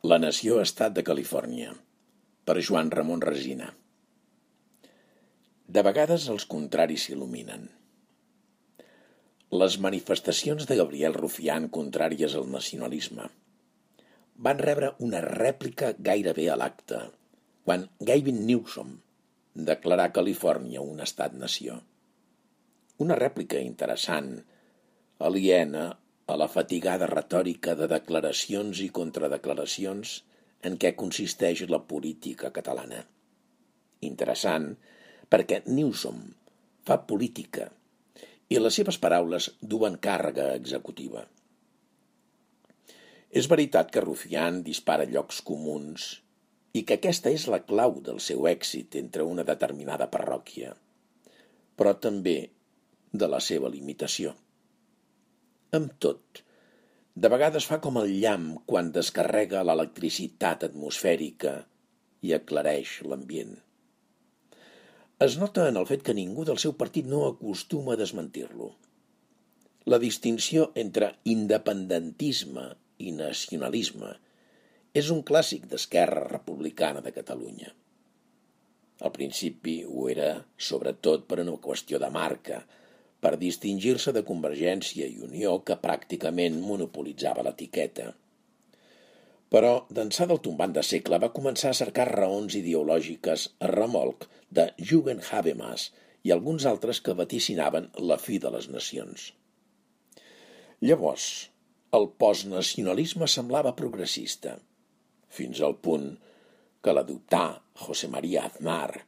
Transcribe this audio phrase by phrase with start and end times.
[0.00, 1.74] La nació-estat de Califòrnia,
[2.48, 3.66] per Joan Ramon Resina.
[5.68, 7.66] De vegades els contraris s'il·luminen.
[9.62, 13.28] Les manifestacions de Gabriel Rufián contràries al nacionalisme
[14.48, 17.04] van rebre una rèplica gairebé a l'acte
[17.68, 18.96] quan Gavin Newsom
[19.68, 21.76] declarà Califòrnia un estat-nació.
[23.04, 24.38] Una rèplica interessant,
[25.18, 25.90] aliena
[26.30, 30.12] a la fatigada retòrica de declaracions i contradeclaracions
[30.68, 33.00] en què consisteix la política catalana.
[34.06, 34.70] Interessant
[35.32, 36.22] perquè Newsom
[36.86, 37.68] fa política
[38.50, 41.24] i les seves paraules duen càrrega executiva.
[43.30, 46.10] És veritat que Rufián dispara llocs comuns
[46.74, 50.74] i que aquesta és la clau del seu èxit entre una determinada parròquia,
[51.78, 52.38] però també
[53.12, 54.34] de la seva limitació.
[55.76, 56.40] Amb tot,
[57.14, 61.52] de vegades fa com el llamp quan descarrega l'electricitat atmosfèrica
[62.26, 63.52] i aclareix l'ambient.
[65.26, 68.72] Es nota en el fet que ningú del seu partit no acostuma a desmentir-lo.
[69.94, 72.66] La distinció entre independentisme
[73.06, 74.10] i nacionalisme
[75.02, 77.70] és un clàssic d'Esquerra Republicana de Catalunya.
[79.06, 80.32] Al principi ho era,
[80.70, 82.64] sobretot per una qüestió de marca,
[83.20, 88.10] per distingir-se de Convergència i Unió, que pràcticament monopolitzava l'etiqueta.
[89.50, 94.68] Però, d'ençà del tombant de segle, va començar a cercar raons ideològiques a remolc de
[94.78, 95.90] Jürgen Habermas
[96.22, 99.30] i alguns altres que vaticinaven la fi de les nacions.
[100.80, 101.26] Llavors,
[101.98, 104.54] el postnacionalisme semblava progressista,
[105.30, 106.12] fins al punt
[106.80, 107.44] que l'adoptà
[107.82, 109.02] José María Aznar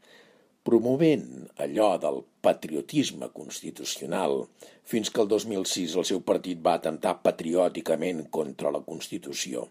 [0.63, 4.45] promovent allò del patriotisme constitucional,
[4.85, 9.67] fins que el 2006 el seu partit va atemptar patriòticament contra la Constitució,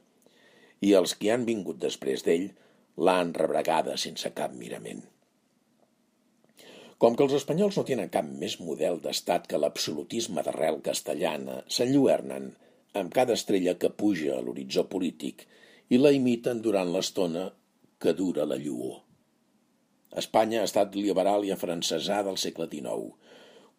[0.82, 2.50] i els que han vingut després d'ell
[2.98, 5.04] l'han rebregada sense cap mirament.
[7.02, 12.52] Com que els espanyols no tenen cap més model d'estat que l'absolutisme d'arrel castellana, s'enlluernen
[13.02, 15.48] amb cada estrella que puja a l'horitzó polític
[15.90, 17.48] i la imiten durant l'estona
[18.02, 19.00] que dura la lluor.
[20.20, 23.14] Espanya ha estat liberal i afrancesada al segle XIX,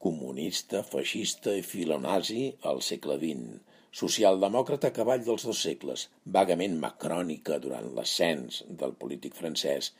[0.01, 3.59] comunista, feixista i filonazi al segle XX,
[4.03, 6.07] socialdemòcrata a cavall dels dos segles,
[6.37, 9.91] vagament macrònica durant l'ascens del polític francès.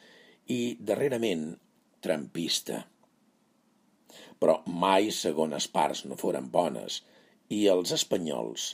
[0.49, 1.45] I, darrerament,
[2.01, 2.81] trampista.
[4.41, 7.03] Però mai segones parts no foren bones.
[7.53, 8.71] I els espanyols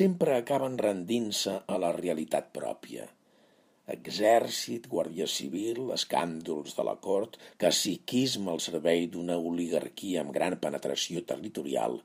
[0.00, 3.08] sempre acaben rendint-se a la realitat pròpia–
[3.94, 11.22] exèrcit, guàrdia civil, escàndols de la cort, caciquisme al servei d'una oligarquia amb gran penetració
[11.32, 12.00] territorial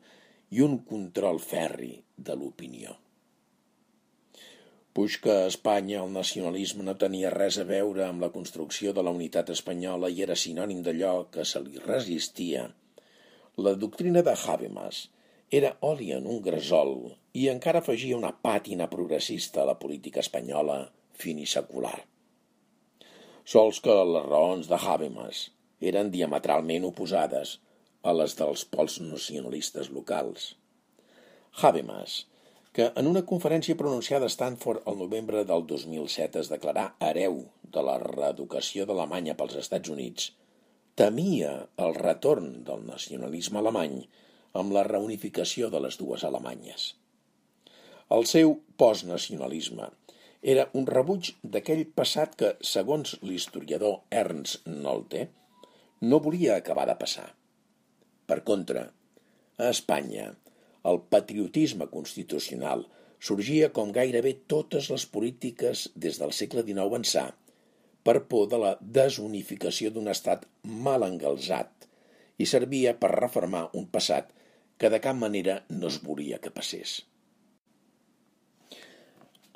[0.51, 2.95] i un control ferri de l'opinió.
[4.95, 9.03] Puix que a Espanya el nacionalisme no tenia res a veure amb la construcció de
[9.03, 12.69] la unitat espanyola i era sinònim d'allò que se li resistia,
[13.57, 15.05] la doctrina de Habermas
[15.59, 16.95] era oli en un gresol
[17.41, 20.79] i encara afegia una pàtina progressista a la política espanyola
[21.21, 21.97] finissecular.
[23.45, 25.47] Sols que les raons de Habermas
[25.91, 27.57] eren diametralment oposades
[28.05, 30.53] a les dels pols nacionalistes locals.
[31.61, 32.23] Habermas,
[32.75, 37.37] que en una conferència pronunciada a Stanford el novembre del 2007 es declarà hereu
[37.77, 40.33] de la reeducació d'Alemanya pels Estats Units,
[40.99, 41.53] temia
[41.85, 43.97] el retorn del nacionalisme alemany
[44.61, 46.93] amb la reunificació de les dues Alemanyes.
[48.15, 49.89] El seu postnacionalisme
[50.53, 55.23] era un rebuig d'aquell passat que, segons l'historiador Ernst Nolte,
[56.05, 57.31] no volia acabar de passar.
[58.29, 58.83] Per contra,
[59.57, 60.27] a Espanya,
[60.91, 62.85] el patriotisme constitucional
[63.29, 67.25] sorgia com gairebé totes les polítiques des del segle XIX ençà,
[68.05, 70.45] per por de la desunificació d'un estat
[70.85, 71.89] mal engalzat
[72.37, 74.29] i servia per reformar un passat
[74.77, 76.99] que de cap manera no es volia que passés.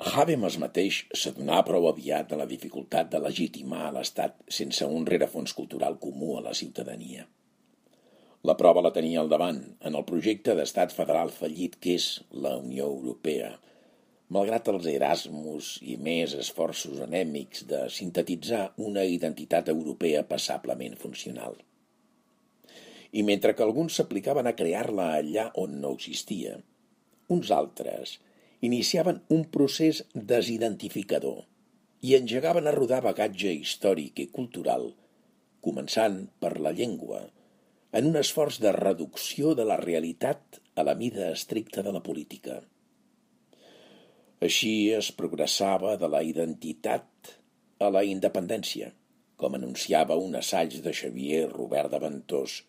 [0.00, 5.98] Habermas mateix s'adonà prou aviat de la dificultat de legitimar l'Estat sense un rerefons cultural
[6.00, 7.26] comú a la ciutadania.
[8.48, 12.06] La prova la tenia al davant, en el projecte d'estat federal fallit que és
[12.46, 13.50] la Unió Europea,
[14.32, 21.60] malgrat els Erasmus i més esforços anèmics de sintetitzar una identitat europea passablement funcional.
[23.12, 26.56] I mentre que alguns s'aplicaven a crear-la allà on no existia,
[27.28, 28.16] uns altres–
[28.60, 31.44] iniciaven un procés desidentificador
[32.04, 34.90] i engegaven a rodar bagatge històric i cultural,
[35.64, 37.22] començant per la llengua,
[37.92, 42.60] en un esforç de reducció de la realitat a la mida estricta de la política.
[44.40, 47.34] Així es progressava de la identitat
[47.80, 48.92] a la independència,
[49.40, 52.60] com anunciava un assaig de Xavier Robert de Ventós,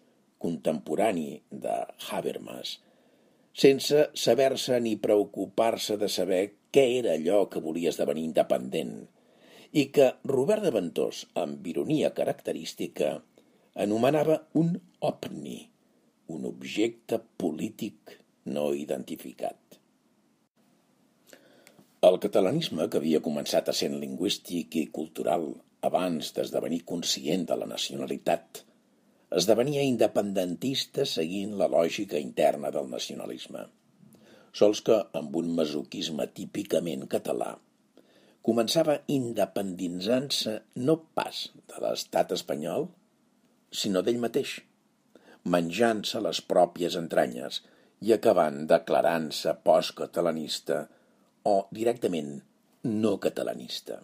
[0.42, 1.78] contemporani de
[2.10, 2.80] Habermas,
[3.54, 8.96] sense saber-se ni preocupar-se de saber què era allò que volia esdevenir independent,
[9.72, 13.18] i que Robert de Ventós, amb ironia característica,
[13.76, 15.60] anomenava un opni,
[16.32, 19.58] un objecte polític no identificat.
[22.02, 25.52] El catalanisme, que havia començat a ser lingüístic i cultural
[25.86, 28.64] abans d'esdevenir conscient de la nacionalitat,
[29.32, 33.64] esdevenia independentista seguint la lògica interna del nacionalisme.
[34.52, 37.54] Sols que, amb un masoquisme típicament català,
[38.44, 42.90] començava independitzant-se no pas de l'estat espanyol,
[43.72, 44.58] sinó d'ell mateix,
[45.56, 47.62] menjant-se les pròpies entranyes
[48.04, 50.84] i acabant declarant-se postcatalanista
[51.48, 52.42] o directament
[52.84, 54.02] no catalanista.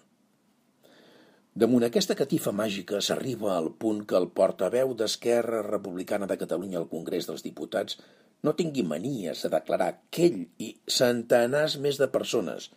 [1.57, 6.85] Damunt aquesta catifa màgica s'arriba al punt que el portaveu d'Esquerra Republicana de Catalunya al
[6.91, 7.97] Congrés dels Diputats
[8.45, 10.67] no tingui manies de declarar que ell i
[10.97, 12.67] centenars més de persones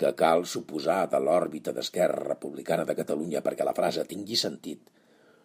[0.00, 4.80] que cal suposar de l'òrbita d'Esquerra Republicana de Catalunya perquè la frase tingui sentit,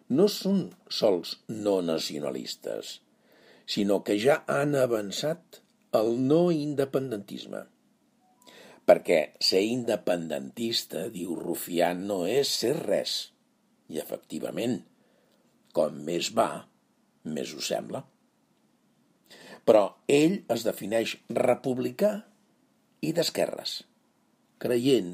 [0.08, 1.34] no són sols
[1.66, 2.94] no nacionalistes,
[3.74, 5.60] sinó que ja han avançat
[6.00, 7.66] el no independentisme.
[8.88, 13.16] Perquè ser independentista, diu Rufián, no és ser res.
[13.90, 14.80] I efectivament,
[15.76, 16.50] com més va,
[17.36, 18.02] més ho sembla.
[19.66, 22.12] Però ell es defineix republicà
[23.06, 23.80] i d'esquerres,
[24.62, 25.12] creient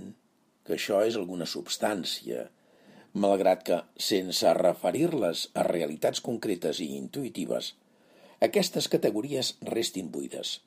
[0.67, 2.47] que això és alguna substància,
[3.27, 3.81] malgrat que,
[4.11, 7.75] sense referir-les a realitats concretes i intuïtives,
[8.47, 10.59] aquestes categories restin buides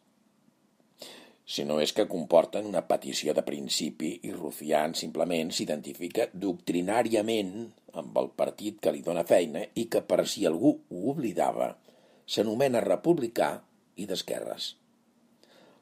[1.50, 7.56] si no és que comporten una petició de principi i Rufián simplement s'identifica doctrinàriament
[7.98, 11.72] amb el partit que li dóna feina i que, per si algú ho oblidava,
[12.30, 13.50] s'anomena republicà
[13.98, 14.76] i d'esquerres.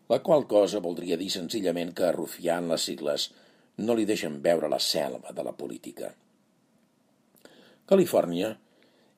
[0.07, 3.27] La qual cosa voldria dir senzillament que a Rufián les sigles
[3.83, 6.13] no li deixen veure la selva de la política.
[7.91, 8.55] Califòrnia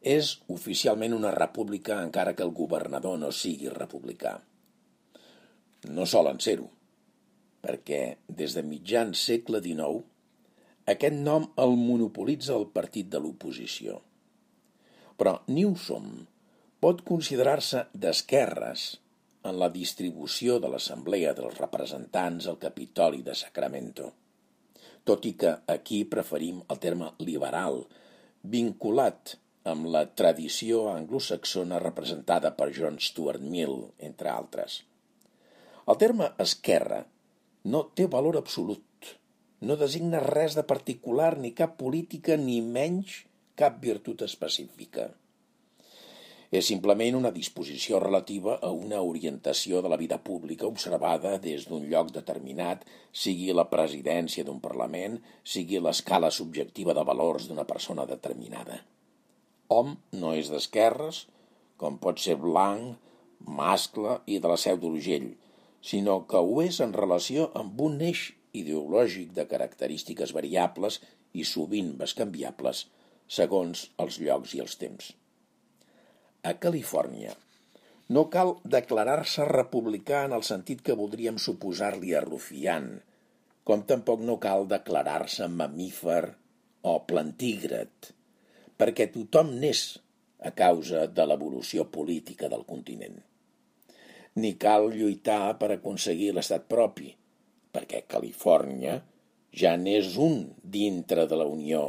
[0.02, 4.40] és oficialment una república encara que el governador no sigui republicà
[5.88, 6.68] no solen ser-ho,
[7.64, 10.04] perquè des de mitjan segle XIX
[10.90, 14.00] aquest nom el monopolitza el partit de l'oposició.
[15.20, 16.08] Però Newsom
[16.84, 18.86] pot considerar-se d'esquerres
[19.50, 24.12] en la distribució de l'Assemblea dels Representants al Capitoli de Sacramento,
[25.08, 27.84] tot i que aquí preferim el terme liberal,
[28.42, 29.36] vinculat
[29.70, 34.82] amb la tradició anglosaxona representada per John Stuart Mill, entre altres.
[35.90, 37.00] El terme esquerra
[37.74, 39.08] no té valor absolut,
[39.66, 43.24] no designa res de particular ni cap política ni menys
[43.58, 45.08] cap virtut específica.
[46.54, 51.90] És simplement una disposició relativa a una orientació de la vida pública observada des d'un
[51.90, 58.80] lloc determinat, sigui la presidència d'un Parlament, sigui l'escala subjectiva de valors d'una persona determinada.
[59.74, 61.26] Hom no és d'esquerres,
[61.82, 62.98] com pot ser blanc,
[63.46, 65.32] mascle i de la seu d'Urgell,
[65.82, 68.30] sinó que ho és en relació amb un eix
[68.60, 71.00] ideològic de característiques variables
[71.34, 72.88] i sovint bescanviables
[73.30, 75.12] segons els llocs i els temps.
[76.44, 77.36] A Califòrnia
[78.10, 82.90] no cal declarar-se republicà en el sentit que voldríem suposar-li a Rufián,
[83.64, 86.24] com tampoc no cal declarar-se mamífer
[86.90, 88.12] o plantígrat,
[88.82, 90.00] perquè tothom n'és
[90.42, 93.20] a causa de l'evolució política del continent
[94.42, 97.12] ni cal lluitar per aconseguir l'estat propi,
[97.76, 99.00] perquè Califòrnia
[99.62, 101.84] ja n'és un dintre de la Unió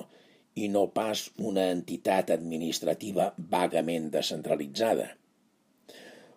[0.60, 5.08] i no pas una entitat administrativa vagament descentralitzada.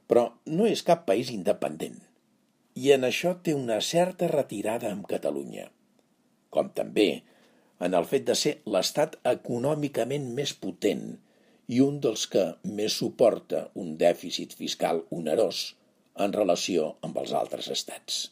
[0.08, 2.00] Però no és cap país independent,
[2.76, 5.68] i en això té una certa retirada amb Catalunya,
[6.54, 7.10] com també
[7.84, 11.06] en el fet de ser l'estat econòmicament més potent
[11.74, 12.44] i un dels que
[12.78, 15.74] més suporta un dèficit fiscal onerós,
[16.16, 18.24] en relació amb els altres estats.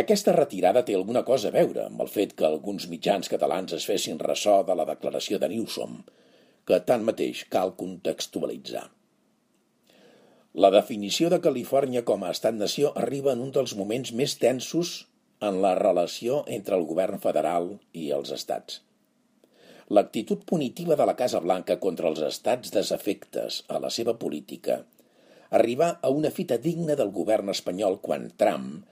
[0.00, 3.86] Aquesta retirada té alguna cosa a veure amb el fet que alguns mitjans catalans es
[3.88, 6.02] fessin ressò de la declaració de Newsom,
[6.68, 8.84] que tanmateix cal contextualitzar.
[10.64, 14.92] La definició de Califòrnia com a estat-nació arriba en un dels moments més tensos
[15.48, 18.82] en la relació entre el govern federal i els estats.
[19.88, 24.82] L'actitud punitiva de la Casa Blanca contra els estats desafectes a la seva política
[25.50, 28.84] arribar a una fita digna del govern espanyol quan Trump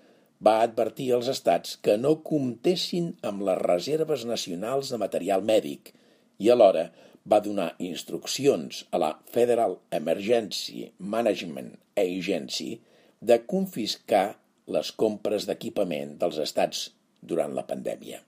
[0.46, 5.92] va advertir als estats que no comptessin amb les reserves nacionals de material mèdic
[6.38, 6.90] i alhora
[7.26, 12.76] va donar instruccions a la Federal Emergency Management Agency
[13.20, 14.36] de confiscar
[14.76, 16.86] les compres d'equipament dels estats
[17.22, 18.20] durant la pandèmia.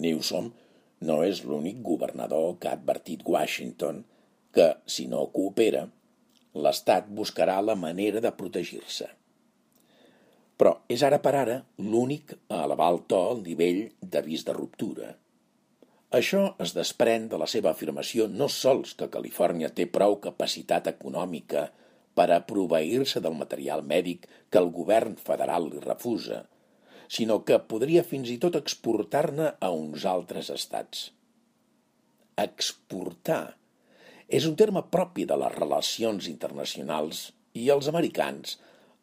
[0.00, 0.50] Newsom
[1.08, 4.04] no és l'únic governador que ha advertit Washington
[4.54, 5.86] que, si no coopera,
[6.54, 9.08] l'Estat buscarà la manera de protegir-se.
[10.60, 15.14] Però és ara per ara l'únic a elevar el to al nivell d'avís de ruptura.
[16.18, 21.68] Això es desprèn de la seva afirmació no sols que Califòrnia té prou capacitat econòmica
[22.18, 26.42] per a proveir-se del material mèdic que el govern federal li refusa,
[27.08, 31.06] sinó que podria fins i tot exportar-ne a uns altres estats.
[32.36, 33.59] Exportar
[34.30, 38.58] és un terme propi de les relacions internacionals i els americans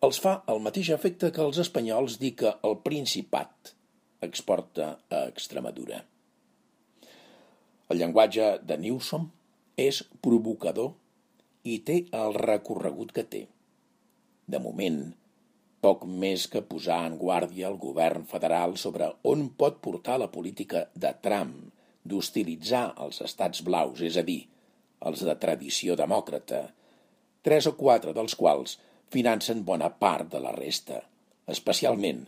[0.07, 3.73] els fa el mateix efecte que els espanyols dir que el Principat
[4.27, 5.99] exporta a Extremadura.
[7.89, 9.27] El llenguatge de Newsom
[9.83, 10.93] és provocador
[11.67, 13.43] i té el recorregut que té.
[14.47, 14.99] De moment,
[15.83, 20.87] poc més que posar en guàrdia el govern federal sobre on pot portar la política
[20.95, 21.57] de Trump
[22.07, 24.45] d'hostilitzar els estats blaus, és a dir,
[25.05, 26.61] els de tradició demòcrata,
[27.45, 28.77] tres o quatre dels quals
[29.13, 31.03] financen bona part de la resta,
[31.47, 32.25] especialment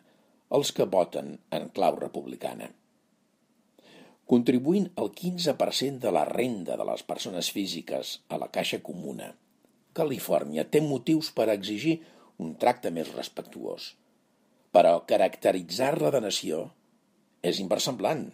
[0.55, 2.69] els que voten en clau republicana.
[4.29, 9.33] Contribuint el 15% de la renda de les persones físiques a la caixa comuna,
[9.97, 11.95] Califòrnia té motius per exigir
[12.39, 13.95] un tracte més respectuós.
[14.71, 16.67] Però caracteritzar-la de nació
[17.41, 18.27] és inversemblant,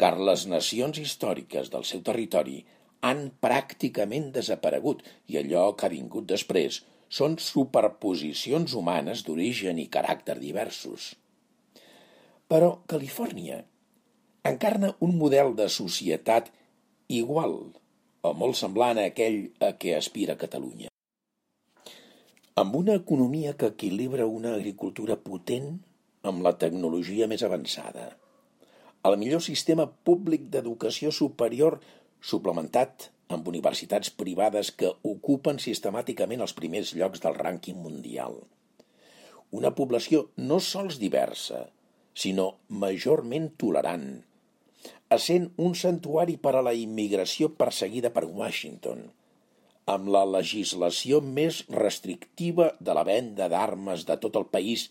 [0.00, 2.58] car les nacions històriques del seu territori
[3.00, 10.36] han pràcticament desaparegut i allò que ha vingut després són superposicions humanes d'origen i caràcter
[10.40, 11.14] diversos.
[12.48, 13.62] Però Califòrnia
[14.48, 16.50] encarna un model de societat
[17.08, 17.58] igual
[18.22, 20.90] o molt semblant a aquell a què aspira Catalunya.
[22.58, 25.76] Amb una economia que equilibra una agricultura potent
[26.26, 28.08] amb la tecnologia més avançada.
[29.06, 31.78] El millor sistema públic d'educació superior
[32.20, 38.40] suplementat amb universitats privades que ocupen sistemàticament els primers llocs del rànquing mundial.
[39.50, 41.66] Una població no sols diversa,
[42.14, 44.08] sinó majorment tolerant,
[45.12, 49.06] essent un santuari per a la immigració perseguida per Washington–
[49.88, 54.88] amb la legislació més restrictiva de la venda d'armes de tot el país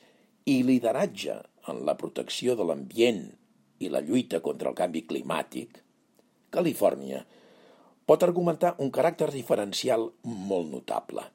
[0.49, 1.35] i lideratge
[1.71, 3.21] en la protecció de l'ambient
[3.83, 5.83] i la lluita contra el canvi climàtic,
[6.53, 7.23] Califòrnia
[8.07, 11.25] pot argumentar un caràcter diferencial molt notable.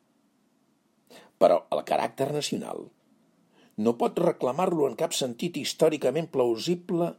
[1.43, 2.87] Però el caràcter nacional
[3.83, 7.13] no pot reclamar-lo en cap sentit històricament plausible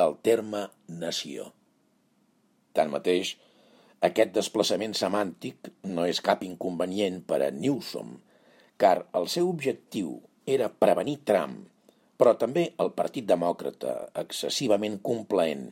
[0.00, 1.52] del terme nació.
[2.76, 3.34] Tanmateix,
[4.08, 8.18] aquest desplaçament semàntic no és cap inconvenient per a Newsom,
[8.78, 11.64] car el seu objectiu era prevenir Trump,
[12.18, 15.66] però també el Partit Demòcrata, excessivament complaent,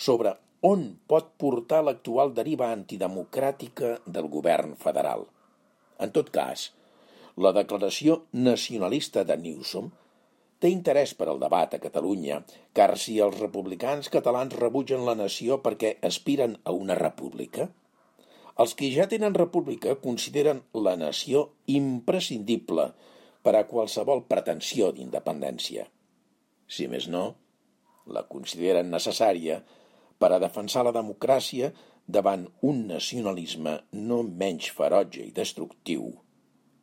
[0.00, 0.32] sobre
[0.66, 5.24] on pot portar l'actual deriva antidemocràtica del govern federal.
[6.00, 6.68] En tot cas,
[7.40, 9.88] la declaració nacionalista de Newsom
[10.60, 12.42] té interès per al debat a Catalunya,
[12.76, 17.70] car si els republicans catalans rebutgen la nació perquè aspiren a una república,
[18.60, 22.90] els que ja tenen república consideren la nació imprescindible
[23.40, 25.86] per a qualsevol pretensió d'independència.
[26.68, 27.24] Si més no,
[28.04, 29.62] la consideren necessària
[30.20, 31.72] per a defensar la democràcia
[32.06, 33.78] davant un nacionalisme
[34.10, 36.10] no menys ferotge i destructiu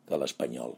[0.08, 0.76] que l'espanyol.